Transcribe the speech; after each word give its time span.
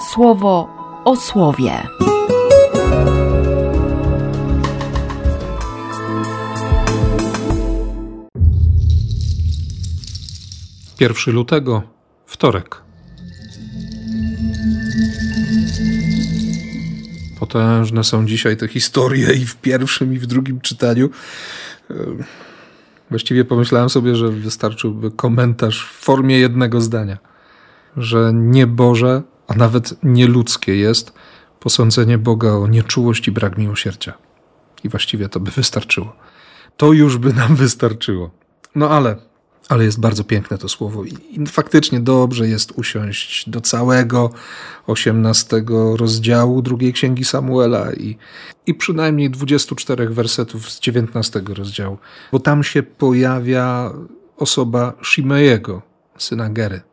słowo 0.00 0.68
o 1.04 1.16
słowie. 1.16 1.72
Pierwszy 10.98 11.32
lutego, 11.32 11.82
wtorek. 12.26 12.82
Potężne 17.40 18.04
są 18.04 18.26
dzisiaj 18.26 18.56
te 18.56 18.68
historie 18.68 19.32
i 19.32 19.46
w 19.46 19.56
pierwszym, 19.56 20.14
i 20.14 20.18
w 20.18 20.26
drugim 20.26 20.60
czytaniu. 20.60 21.10
Właściwie 23.10 23.44
pomyślałem 23.44 23.90
sobie, 23.90 24.14
że 24.14 24.28
wystarczyłby 24.28 25.10
komentarz 25.10 25.86
w 25.86 26.04
formie 26.04 26.38
jednego 26.38 26.80
zdania, 26.80 27.18
że 27.96 28.30
nie 28.34 28.66
Boże, 28.66 29.22
a 29.48 29.54
nawet 29.54 29.94
nieludzkie 30.02 30.76
jest 30.76 31.12
posądzenie 31.60 32.18
Boga 32.18 32.52
o 32.52 32.66
nieczułość 32.66 33.28
i 33.28 33.32
brak 33.32 33.58
miłosierdzia. 33.58 34.12
I 34.84 34.88
właściwie 34.88 35.28
to 35.28 35.40
by 35.40 35.50
wystarczyło. 35.50 36.16
To 36.76 36.92
już 36.92 37.18
by 37.18 37.32
nam 37.32 37.56
wystarczyło. 37.56 38.30
No 38.74 38.90
ale 38.90 39.28
ale 39.68 39.84
jest 39.84 40.00
bardzo 40.00 40.24
piękne 40.24 40.58
to 40.58 40.68
słowo 40.68 41.04
i, 41.04 41.46
faktycznie 41.46 42.00
dobrze 42.00 42.48
jest 42.48 42.72
usiąść 42.72 43.50
do 43.50 43.60
całego 43.60 44.30
osiemnastego 44.86 45.96
rozdziału 45.96 46.62
drugiej 46.62 46.92
księgi 46.92 47.24
Samuela 47.24 47.92
i, 47.92 48.16
i 48.66 48.74
przynajmniej 48.74 49.30
24 49.30 50.08
wersetów 50.08 50.70
z 50.70 50.80
19 50.80 51.42
rozdziału, 51.48 51.98
bo 52.32 52.38
tam 52.38 52.64
się 52.64 52.82
pojawia 52.82 53.92
osoba 54.36 54.92
Shimejego, 55.02 55.82
syna 56.18 56.50
Gery. 56.50 56.87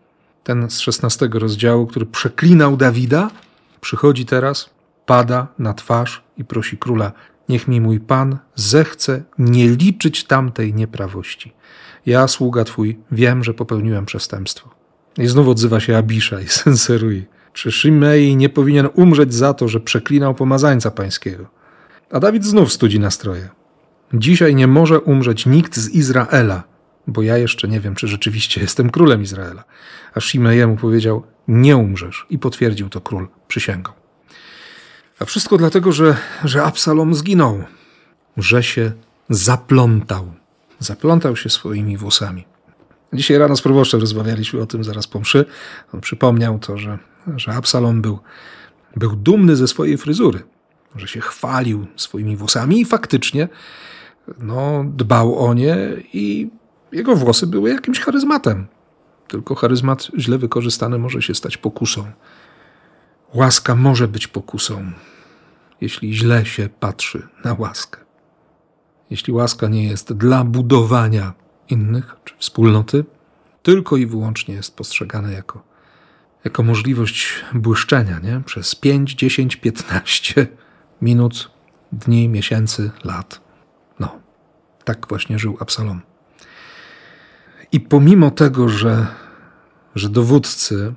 Ten 0.45 0.69
z 0.69 0.79
16 0.79 1.29
rozdziału, 1.33 1.87
który 1.87 2.05
przeklinał 2.05 2.77
Dawida, 2.77 3.31
przychodzi 3.81 4.25
teraz, 4.25 4.69
pada 5.05 5.47
na 5.59 5.73
twarz 5.73 6.23
i 6.37 6.45
prosi 6.45 6.77
króla: 6.77 7.11
Niech 7.49 7.67
mi 7.67 7.81
mój 7.81 7.99
pan 7.99 8.37
zechce 8.55 9.23
nie 9.37 9.69
liczyć 9.69 10.23
tamtej 10.23 10.73
nieprawości 10.73 11.53
ja, 12.05 12.27
sługa 12.27 12.63
twój, 12.63 12.97
wiem, 13.11 13.43
że 13.43 13.53
popełniłem 13.53 14.05
przestępstwo. 14.05 14.69
I 15.17 15.27
znów 15.27 15.47
odzywa 15.47 15.79
się 15.79 15.97
Abisza 15.97 16.41
i 16.41 16.47
senseruje. 16.63 17.23
Czy 17.53 17.71
Shimei 17.71 18.35
nie 18.35 18.49
powinien 18.49 18.89
umrzeć 18.93 19.33
za 19.33 19.53
to, 19.53 19.67
że 19.67 19.79
przeklinał 19.79 20.35
pomazańca 20.35 20.91
pańskiego? 20.91 21.45
A 22.11 22.19
Dawid 22.19 22.45
znów 22.45 22.73
studzi 22.73 22.99
nastroje. 22.99 23.49
Dzisiaj 24.13 24.55
nie 24.55 24.67
może 24.67 24.99
umrzeć 24.99 25.45
nikt 25.45 25.77
z 25.77 25.89
Izraela, 25.89 26.63
bo 27.07 27.21
ja 27.21 27.37
jeszcze 27.37 27.67
nie 27.67 27.79
wiem, 27.79 27.95
czy 27.95 28.07
rzeczywiście 28.07 28.61
jestem 28.61 28.89
królem 28.89 29.21
Izraela. 29.21 29.63
A 30.13 30.19
Shimejemu 30.19 30.77
powiedział, 30.77 31.23
nie 31.47 31.77
umrzesz 31.77 32.25
i 32.29 32.39
potwierdził 32.39 32.89
to 32.89 33.01
król 33.01 33.27
przysięgą. 33.47 33.91
A 35.19 35.25
wszystko 35.25 35.57
dlatego, 35.57 35.91
że, 35.91 36.17
że 36.43 36.63
Absalom 36.63 37.15
zginął, 37.15 37.63
że 38.37 38.63
się 38.63 38.91
zaplątał. 39.29 40.33
Zaplątał 40.79 41.35
się 41.35 41.49
swoimi 41.49 41.97
włosami. 41.97 42.45
Dzisiaj 43.13 43.37
rano 43.37 43.55
z 43.55 43.61
proboszczem 43.61 43.99
rozmawialiśmy 43.99 44.61
o 44.61 44.65
tym 44.65 44.83
zaraz 44.83 45.07
po 45.07 45.19
mszy. 45.19 45.45
On 45.93 46.01
przypomniał 46.01 46.59
to, 46.59 46.77
że, 46.77 46.97
że 47.35 47.53
Absalom 47.53 48.01
był, 48.01 48.19
był 48.95 49.15
dumny 49.15 49.55
ze 49.55 49.67
swojej 49.67 49.97
fryzury, 49.97 50.43
że 50.95 51.07
się 51.07 51.21
chwalił 51.21 51.87
swoimi 51.95 52.37
włosami 52.37 52.81
i 52.81 52.85
faktycznie 52.85 53.47
no, 54.39 54.85
dbał 54.87 55.45
o 55.45 55.53
nie 55.53 55.77
i 56.13 56.49
jego 56.95 57.15
włosy 57.15 57.47
były 57.47 57.69
jakimś 57.69 57.99
charyzmatem. 57.99 58.67
Tylko 59.27 59.55
charyzmat 59.55 60.07
źle 60.17 60.37
wykorzystany 60.37 60.97
może 60.97 61.21
się 61.21 61.35
stać 61.35 61.57
pokusą. 61.57 62.11
Łaska 63.33 63.75
może 63.75 64.07
być 64.07 64.27
pokusą, 64.27 64.91
jeśli 65.81 66.13
źle 66.13 66.45
się 66.45 66.69
patrzy 66.79 67.27
na 67.43 67.55
łaskę 67.59 68.05
jeśli 69.09 69.33
łaska 69.33 69.67
nie 69.67 69.87
jest 69.87 70.13
dla 70.13 70.43
budowania 70.43 71.33
innych 71.69 72.15
czy 72.23 72.35
wspólnoty, 72.37 73.05
tylko 73.63 73.97
i 73.97 74.05
wyłącznie 74.05 74.55
jest 74.55 74.75
postrzegane 74.75 75.33
jako, 75.33 75.63
jako 76.43 76.63
możliwość 76.63 77.45
błyszczenia 77.53 78.19
nie? 78.19 78.41
przez 78.45 78.75
5, 78.75 79.13
10, 79.13 79.55
15 79.55 80.47
minut, 81.01 81.51
dni, 81.91 82.29
miesięcy, 82.29 82.91
lat. 83.03 83.41
No, 83.99 84.19
tak 84.83 85.07
właśnie 85.09 85.39
żył 85.39 85.57
Absalom. 85.59 86.01
I 87.75 87.79
pomimo 87.79 88.31
tego, 88.31 88.69
że, 88.69 89.07
że 89.95 90.09
dowódcy 90.09 90.93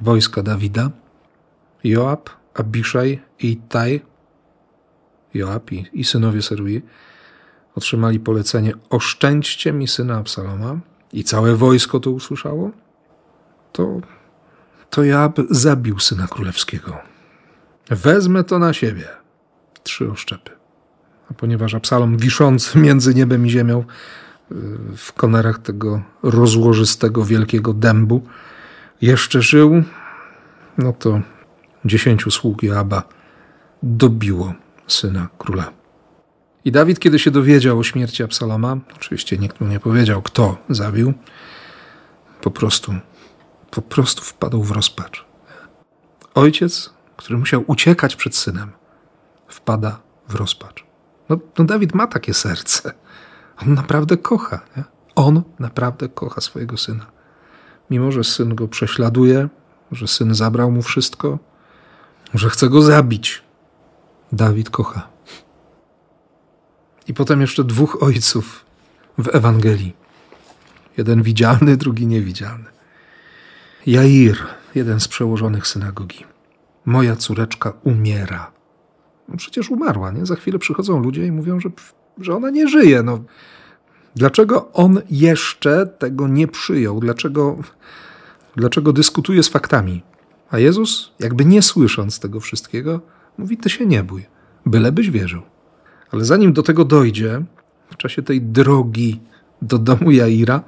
wojska 0.00 0.42
Dawida, 0.42 0.90
Joab, 1.84 2.30
Abiszaj 2.54 3.22
i 3.38 3.50
Itaj, 3.50 4.02
Joab 5.34 5.72
i, 5.72 5.86
i 5.92 6.04
synowie 6.04 6.42
Serui, 6.42 6.82
otrzymali 7.74 8.20
polecenie: 8.20 8.72
oszczędźcie 8.90 9.72
mi 9.72 9.88
syna 9.88 10.16
Absaloma, 10.16 10.78
i 11.12 11.24
całe 11.24 11.56
wojsko 11.56 12.00
to 12.00 12.10
usłyszało, 12.10 12.70
to, 13.72 14.00
to 14.90 15.04
ja 15.04 15.32
zabił 15.50 15.98
syna 15.98 16.26
królewskiego. 16.26 16.98
Wezmę 17.90 18.44
to 18.44 18.58
na 18.58 18.72
siebie. 18.72 19.08
Trzy 19.82 20.10
oszczepy. 20.10 20.50
A 21.30 21.34
ponieważ 21.34 21.74
Absalom 21.74 22.16
wiszący 22.16 22.78
między 22.78 23.14
niebem 23.14 23.46
i 23.46 23.50
ziemią 23.50 23.84
w 24.96 25.12
konarach 25.12 25.58
tego 25.58 26.02
rozłożystego 26.22 27.24
wielkiego 27.24 27.74
dębu 27.74 28.22
jeszcze 29.02 29.42
żył, 29.42 29.82
no 30.78 30.92
to 30.92 31.20
dziesięciu 31.84 32.30
sług 32.30 32.62
Joaba 32.62 33.02
dobiło 33.82 34.54
syna 34.86 35.28
króla. 35.38 35.72
I 36.64 36.72
Dawid, 36.72 36.98
kiedy 36.98 37.18
się 37.18 37.30
dowiedział 37.30 37.78
o 37.78 37.84
śmierci 37.84 38.22
Absaloma, 38.22 38.76
oczywiście 38.96 39.38
nikt 39.38 39.60
mu 39.60 39.66
nie 39.66 39.80
powiedział, 39.80 40.22
kto 40.22 40.56
zabił, 40.70 41.14
po 42.40 42.50
prostu, 42.50 42.94
po 43.70 43.82
prostu 43.82 44.22
wpadł 44.22 44.62
w 44.62 44.70
rozpacz. 44.70 45.24
Ojciec, 46.34 46.90
który 47.16 47.38
musiał 47.38 47.64
uciekać 47.66 48.16
przed 48.16 48.36
synem, 48.36 48.72
wpada 49.48 50.00
w 50.28 50.34
rozpacz. 50.34 50.84
No, 51.28 51.38
no 51.58 51.64
Dawid 51.64 51.94
ma 51.94 52.06
takie 52.06 52.34
serce. 52.34 52.92
On 53.62 53.74
naprawdę 53.74 54.16
kocha. 54.16 54.60
Nie? 54.76 54.84
On 55.14 55.42
naprawdę 55.58 56.08
kocha 56.08 56.40
swojego 56.40 56.76
syna. 56.76 57.06
Mimo, 57.90 58.12
że 58.12 58.24
syn 58.24 58.54
go 58.54 58.68
prześladuje, 58.68 59.48
że 59.92 60.08
syn 60.08 60.34
zabrał 60.34 60.70
mu 60.70 60.82
wszystko, 60.82 61.38
że 62.34 62.50
chce 62.50 62.68
go 62.68 62.82
zabić, 62.82 63.42
Dawid 64.32 64.70
kocha. 64.70 65.08
I 67.08 67.14
potem 67.14 67.40
jeszcze 67.40 67.64
dwóch 67.64 68.02
ojców 68.02 68.64
w 69.18 69.34
Ewangelii. 69.34 69.96
Jeden 70.96 71.22
widzialny, 71.22 71.76
drugi 71.76 72.06
niewidzialny. 72.06 72.64
Jair, 73.86 74.36
jeden 74.74 75.00
z 75.00 75.08
przełożonych 75.08 75.66
synagogi. 75.66 76.24
Moja 76.84 77.16
córeczka 77.16 77.72
umiera. 77.82 78.52
Przecież 79.36 79.70
umarła, 79.70 80.10
nie? 80.10 80.26
Za 80.26 80.36
chwilę 80.36 80.58
przychodzą 80.58 80.98
ludzie 80.98 81.26
i 81.26 81.32
mówią, 81.32 81.60
że, 81.60 81.70
że 82.18 82.36
ona 82.36 82.50
nie 82.50 82.68
żyje. 82.68 83.02
No, 83.02 83.24
dlaczego 84.16 84.72
on 84.72 85.00
jeszcze 85.10 85.86
tego 85.86 86.28
nie 86.28 86.48
przyjął? 86.48 87.00
Dlaczego, 87.00 87.58
dlaczego 88.56 88.92
dyskutuje 88.92 89.42
z 89.42 89.48
faktami? 89.48 90.02
A 90.50 90.58
Jezus, 90.58 91.12
jakby 91.20 91.44
nie 91.44 91.62
słysząc 91.62 92.20
tego 92.20 92.40
wszystkiego, 92.40 93.00
mówi: 93.38 93.56
Ty 93.56 93.70
się 93.70 93.86
nie 93.86 94.02
bój, 94.02 94.26
bylebyś 94.66 95.10
wierzył. 95.10 95.42
Ale 96.10 96.24
zanim 96.24 96.52
do 96.52 96.62
tego 96.62 96.84
dojdzie, 96.84 97.44
w 97.90 97.96
czasie 97.96 98.22
tej 98.22 98.42
drogi 98.42 99.20
do 99.62 99.78
domu 99.78 100.10
Jaira, 100.10 100.62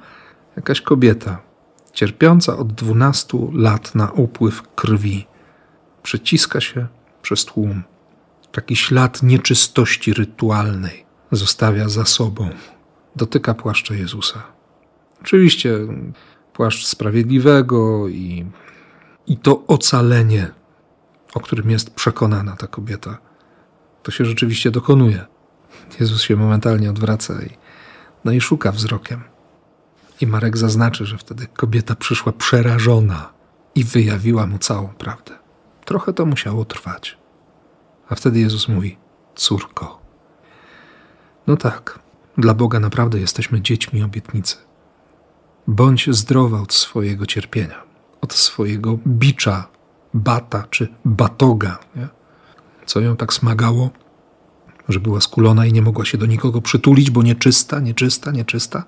jakaś 0.55 0.81
kobieta, 0.81 1.41
cierpiąca 1.93 2.57
od 2.57 2.73
dwunastu 2.73 3.51
lat 3.53 3.95
na 3.95 4.11
upływ 4.11 4.61
krwi, 4.75 5.27
przeciska 6.03 6.61
się 6.61 6.87
przez 7.21 7.45
tłum. 7.45 7.83
Taki 8.51 8.75
ślad 8.75 9.23
nieczystości 9.23 10.13
rytualnej 10.13 11.06
zostawia 11.31 11.89
za 11.89 12.05
sobą. 12.05 12.49
Dotyka 13.15 13.53
płaszcza 13.53 13.93
Jezusa. 13.93 14.43
Oczywiście 15.21 15.79
płaszcz 16.53 16.85
sprawiedliwego 16.85 18.07
i, 18.07 18.45
i 19.27 19.37
to 19.37 19.65
ocalenie, 19.67 20.51
o 21.33 21.39
którym 21.39 21.69
jest 21.69 21.89
przekonana 21.89 22.55
ta 22.55 22.67
kobieta, 22.67 23.17
to 24.03 24.11
się 24.11 24.25
rzeczywiście 24.25 24.71
dokonuje. 24.71 25.25
Jezus 25.99 26.21
się 26.21 26.35
momentalnie 26.35 26.89
odwraca 26.89 27.41
i, 27.41 27.49
no 28.25 28.31
i 28.31 28.41
szuka 28.41 28.71
wzrokiem. 28.71 29.23
I 30.21 30.27
Marek 30.27 30.57
zaznaczy, 30.57 31.05
że 31.05 31.17
wtedy 31.17 31.47
kobieta 31.47 31.95
przyszła 31.95 32.31
przerażona 32.31 33.33
i 33.75 33.83
wyjawiła 33.83 34.47
mu 34.47 34.57
całą 34.59 34.87
prawdę. 34.87 35.33
Trochę 35.85 36.13
to 36.13 36.25
musiało 36.25 36.65
trwać. 36.65 37.17
A 38.09 38.15
wtedy 38.15 38.39
Jezus 38.39 38.67
mówi: 38.67 38.97
Córko. 39.35 39.96
No 41.47 41.57
tak, 41.57 41.99
dla 42.37 42.53
Boga 42.53 42.79
naprawdę 42.79 43.19
jesteśmy 43.19 43.61
dziećmi 43.61 44.03
obietnicy. 44.03 44.57
Bądź 45.67 46.09
zdrowa 46.15 46.61
od 46.61 46.73
swojego 46.73 47.25
cierpienia, 47.25 47.83
od 48.21 48.33
swojego 48.33 48.97
bicza 49.07 49.67
bata 50.13 50.63
czy 50.69 50.87
batoga. 51.05 51.79
Nie? 51.95 52.07
Co 52.85 52.99
ją 52.99 53.17
tak 53.17 53.33
smagało, 53.33 53.89
że 54.89 54.99
była 54.99 55.21
skulona 55.21 55.65
i 55.65 55.73
nie 55.73 55.81
mogła 55.81 56.05
się 56.05 56.17
do 56.17 56.25
nikogo 56.25 56.61
przytulić, 56.61 57.11
bo 57.11 57.23
nieczysta, 57.23 57.79
nieczysta, 57.79 58.31
nieczysta. 58.31 58.83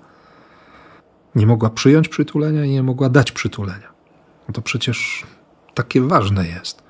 Nie 1.34 1.46
mogła 1.46 1.70
przyjąć 1.70 2.08
przytulenia 2.08 2.64
i 2.64 2.70
nie 2.70 2.82
mogła 2.82 3.08
dać 3.08 3.32
przytulenia. 3.32 3.88
No 4.48 4.54
to 4.54 4.62
przecież 4.62 5.26
takie 5.74 6.00
ważne 6.00 6.48
jest. 6.48 6.82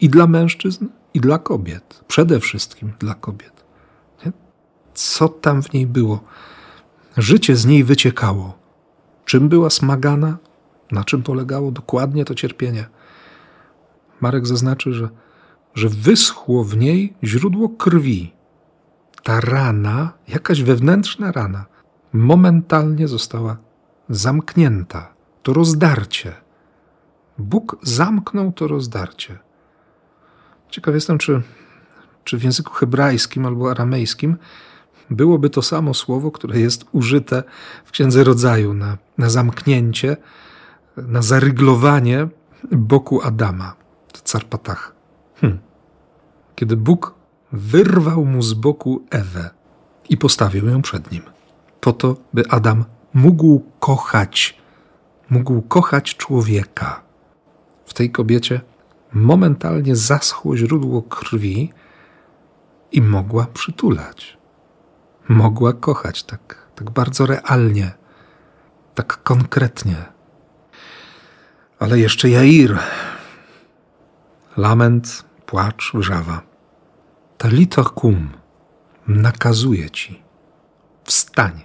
I 0.00 0.08
dla 0.08 0.26
mężczyzn, 0.26 0.86
i 1.14 1.20
dla 1.20 1.38
kobiet. 1.38 2.04
Przede 2.08 2.40
wszystkim 2.40 2.92
dla 2.98 3.14
kobiet. 3.14 3.61
Co 4.94 5.28
tam 5.28 5.62
w 5.62 5.72
niej 5.72 5.86
było? 5.86 6.20
Życie 7.16 7.56
z 7.56 7.66
niej 7.66 7.84
wyciekało. 7.84 8.58
Czym 9.24 9.48
była 9.48 9.70
smagana? 9.70 10.36
Na 10.90 11.04
czym 11.04 11.22
polegało 11.22 11.70
dokładnie 11.70 12.24
to 12.24 12.34
cierpienie? 12.34 12.86
Marek 14.20 14.46
zaznaczy, 14.46 14.94
że, 14.94 15.08
że 15.74 15.88
wyschło 15.88 16.64
w 16.64 16.76
niej 16.76 17.14
źródło 17.24 17.68
krwi. 17.68 18.32
Ta 19.22 19.40
rana, 19.40 20.12
jakaś 20.28 20.62
wewnętrzna 20.62 21.32
rana, 21.32 21.64
momentalnie 22.12 23.08
została 23.08 23.56
zamknięta. 24.08 25.14
To 25.42 25.52
rozdarcie. 25.52 26.34
Bóg 27.38 27.76
zamknął 27.82 28.52
to 28.52 28.68
rozdarcie. 28.68 29.38
Ciekaw 30.70 30.94
jestem, 30.94 31.18
czy, 31.18 31.42
czy 32.24 32.38
w 32.38 32.42
języku 32.42 32.72
hebrajskim 32.72 33.46
albo 33.46 33.70
aramejskim 33.70 34.36
byłoby 35.12 35.50
to 35.50 35.62
samo 35.62 35.94
słowo, 35.94 36.30
które 36.30 36.60
jest 36.60 36.84
użyte 36.92 37.42
w 37.84 37.90
Księdze 37.90 38.24
Rodzaju 38.24 38.74
na, 38.74 38.98
na 39.18 39.30
zamknięcie, 39.30 40.16
na 40.96 41.22
zaryglowanie 41.22 42.28
boku 42.72 43.22
Adama, 43.22 43.74
carpatach. 44.24 44.94
Hm. 45.40 45.58
Kiedy 46.54 46.76
Bóg 46.76 47.14
wyrwał 47.52 48.24
mu 48.24 48.42
z 48.42 48.54
boku 48.54 49.02
Ewę 49.10 49.50
i 50.08 50.16
postawił 50.16 50.68
ją 50.68 50.82
przed 50.82 51.12
nim, 51.12 51.22
po 51.80 51.92
to, 51.92 52.16
by 52.32 52.48
Adam 52.48 52.84
mógł 53.14 53.62
kochać, 53.80 54.58
mógł 55.30 55.62
kochać 55.62 56.16
człowieka. 56.16 57.02
W 57.86 57.94
tej 57.94 58.10
kobiecie 58.10 58.60
momentalnie 59.12 59.96
zaschło 59.96 60.56
źródło 60.56 61.02
krwi 61.02 61.72
i 62.92 63.02
mogła 63.02 63.46
przytulać. 63.46 64.38
Mogła 65.28 65.72
kochać 65.72 66.22
tak, 66.22 66.66
tak 66.74 66.90
bardzo 66.90 67.26
realnie, 67.26 67.92
tak 68.94 69.22
konkretnie. 69.22 69.96
Ale 71.78 71.98
jeszcze 71.98 72.30
Jair. 72.30 72.78
Lament, 74.56 75.24
płacz, 75.46 75.92
wrzawa. 75.94 76.42
Talita 77.38 77.84
kum 77.84 78.30
nakazuje 79.06 79.90
ci. 79.90 80.22
Wstań. 81.04 81.60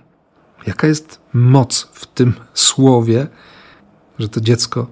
Jaka 0.68 0.88
jest 0.88 1.22
moc 1.34 1.90
w 1.94 2.06
tym 2.06 2.34
słowie, 2.54 3.28
że 4.20 4.30
to 4.30 4.42
dziecko 4.42 4.88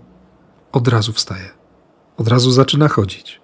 od 0.71 0.87
razu 0.87 1.13
wstaje, 1.13 1.49
od 2.17 2.27
razu 2.27 2.51
zaczyna 2.51 2.87
chodzić. 2.87 3.41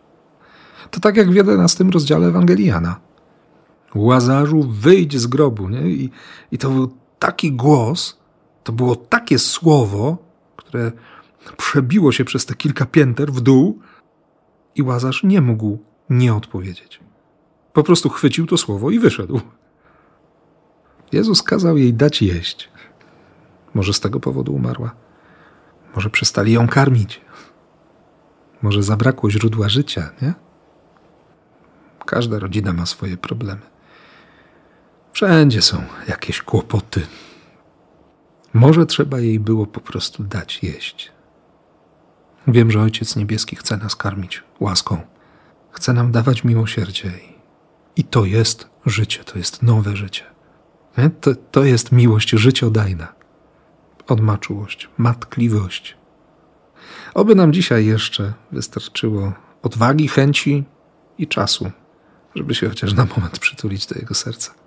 To 0.92 1.00
tak 1.00 1.18
jak 1.18 1.32
w 1.32 1.36
11 1.36 1.84
rozdziale 1.84 2.28
Ewangeliana. 2.28 3.00
Łazarzu, 3.96 4.64
wyjdź 4.64 5.18
z 5.18 5.28
grobu. 5.28 5.70
Nie? 5.70 5.82
I, 5.82 6.10
I 6.52 6.58
to 6.58 6.70
był 6.70 6.94
taki 7.20 7.52
głos, 7.52 8.20
to 8.64 8.74
było 8.74 8.96
takie 8.96 9.40
słowo, 9.40 10.18
które 10.56 10.92
przebiło 11.58 12.12
się 12.12 12.26
przez 12.26 12.46
te 12.46 12.56
kilka 12.56 12.86
pięter 12.86 13.32
w 13.32 13.42
dół 13.42 13.80
i 14.76 14.82
Łazarz 14.82 15.24
nie 15.24 15.42
mógł 15.42 15.78
nie 16.10 16.36
odpowiedzieć. 16.36 17.00
Po 17.74 17.84
prostu 17.84 18.10
chwycił 18.10 18.48
to 18.48 18.58
słowo 18.58 18.92
i 18.92 19.00
wyszedł. 19.00 19.42
Jezus 21.12 21.44
kazał 21.44 21.78
jej 21.78 21.94
dać 21.94 22.22
jeść. 22.22 22.70
Może 23.74 23.94
z 23.94 24.00
tego 24.00 24.20
powodu 24.20 24.54
umarła. 24.54 24.96
Może 25.96 26.10
przestali 26.10 26.54
ją 26.54 26.68
karmić. 26.68 27.22
Może 28.62 28.84
zabrakło 28.84 29.30
źródła 29.30 29.70
życia, 29.70 30.10
nie? 30.22 30.34
Każda 32.06 32.40
rodzina 32.40 32.74
ma 32.74 32.86
swoje 32.86 33.18
problemy. 33.18 33.62
Wszędzie 35.22 35.62
są 35.62 35.84
jakieś 36.08 36.42
kłopoty. 36.42 37.02
Może 38.54 38.86
trzeba 38.86 39.20
jej 39.20 39.40
było 39.40 39.66
po 39.66 39.80
prostu 39.80 40.24
dać 40.24 40.64
jeść. 40.64 41.12
Wiem, 42.48 42.72
że 42.72 42.82
Ojciec 42.82 43.16
Niebieski 43.16 43.56
chce 43.56 43.78
nas 43.78 43.96
karmić 43.96 44.44
łaską, 44.60 45.02
chce 45.72 45.94
nam 45.94 46.12
dawać 46.12 46.44
miłosierdzie. 46.44 47.12
I 47.96 48.04
to 48.04 48.26
jest 48.26 48.70
życie, 48.86 49.24
to 49.24 49.38
jest 49.38 49.64
nowe 49.64 49.96
życie. 49.96 50.24
To, 51.22 51.36
to 51.36 51.64
jest 51.64 51.92
miłość 51.92 52.30
życiodajna. 52.30 53.14
On 54.08 54.22
ma 54.22 54.38
czułość, 54.38 54.90
matkliwość. 54.98 55.98
Oby 57.14 57.36
nam 57.36 57.54
dzisiaj 57.54 57.86
jeszcze 57.86 58.34
wystarczyło 58.52 59.34
odwagi, 59.62 60.08
chęci 60.08 60.64
i 61.18 61.28
czasu, 61.28 61.72
żeby 62.36 62.56
się 62.56 62.70
chociaż 62.70 62.94
na 62.94 63.06
moment 63.06 63.40
przytulić 63.40 63.88
do 63.88 63.96
Jego 63.96 64.14
serca. 64.14 64.61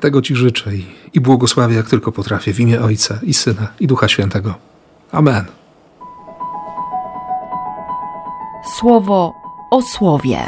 Tego 0.00 0.22
Ci 0.22 0.36
życzę 0.36 0.74
i, 0.74 0.86
i 1.14 1.20
błogosławię 1.20 1.76
jak 1.76 1.88
tylko 1.88 2.12
potrafię 2.12 2.52
w 2.52 2.60
imię 2.60 2.80
Ojca 2.80 3.18
i 3.22 3.34
Syna 3.34 3.68
i 3.80 3.86
Ducha 3.86 4.08
Świętego. 4.08 4.54
Amen. 5.12 5.44
Słowo 8.78 9.32
o 9.70 9.82
słowie. 9.82 10.38